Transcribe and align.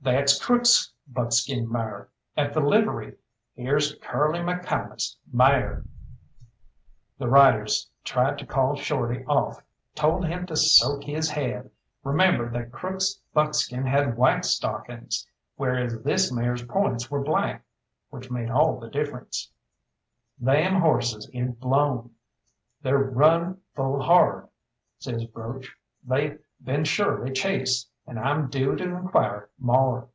That's 0.00 0.42
Crook's 0.42 0.92
buckskin 1.08 1.70
mare 1.70 2.08
at 2.36 2.54
the 2.54 2.60
livery 2.60 3.16
here's 3.54 3.96
Curly 3.96 4.38
McCalmont's 4.38 5.18
mare!" 5.32 5.84
The 7.18 7.28
riders 7.28 7.90
tried 8.04 8.38
to 8.38 8.46
call 8.46 8.76
Shorty 8.76 9.24
off, 9.24 9.60
told 9.96 10.24
him 10.24 10.46
to 10.46 10.56
soak 10.56 11.02
his 11.04 11.28
head, 11.28 11.70
remembered 12.04 12.54
that 12.54 12.70
Crook's 12.72 13.20
buckskin 13.34 13.84
had 13.84 14.16
white 14.16 14.44
stockings, 14.46 15.26
whereas 15.56 16.00
this 16.02 16.32
mare's 16.32 16.64
points 16.64 17.10
were 17.10 17.20
black, 17.20 17.62
which 18.08 18.30
made 18.30 18.50
all 18.50 18.78
the 18.78 18.88
difference. 18.88 19.50
"Them 20.38 20.80
horses 20.80 21.28
is 21.34 21.50
blown, 21.56 22.12
they're 22.80 22.96
run 22.98 23.60
full 23.74 24.00
hard," 24.00 24.46
says 25.00 25.24
Broach; 25.24 25.76
"they've 26.04 26.38
been 26.62 26.84
surely 26.84 27.32
chased, 27.32 27.90
and 28.06 28.18
I'm 28.18 28.48
due 28.48 28.74
to 28.74 28.84
inquire 28.84 29.50
more." 29.58 30.08